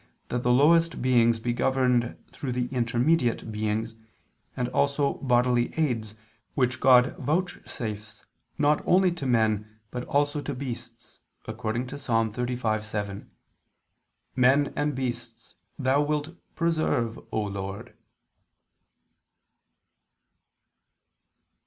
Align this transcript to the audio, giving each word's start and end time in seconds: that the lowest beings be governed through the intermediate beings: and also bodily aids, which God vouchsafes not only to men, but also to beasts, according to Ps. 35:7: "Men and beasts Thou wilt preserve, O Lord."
that 0.29 0.41
the 0.41 0.51
lowest 0.51 0.99
beings 0.99 1.37
be 1.37 1.53
governed 1.53 2.17
through 2.31 2.51
the 2.51 2.65
intermediate 2.75 3.51
beings: 3.51 3.97
and 4.57 4.67
also 4.69 5.19
bodily 5.19 5.71
aids, 5.77 6.15
which 6.55 6.79
God 6.79 7.15
vouchsafes 7.19 8.25
not 8.57 8.81
only 8.87 9.11
to 9.11 9.27
men, 9.27 9.77
but 9.91 10.03
also 10.05 10.41
to 10.41 10.55
beasts, 10.55 11.19
according 11.45 11.85
to 11.85 11.97
Ps. 11.97 12.07
35:7: 12.07 13.27
"Men 14.35 14.73
and 14.75 14.95
beasts 14.95 15.53
Thou 15.77 16.01
wilt 16.01 16.35
preserve, 16.55 17.19
O 17.31 17.43
Lord." 17.43 17.95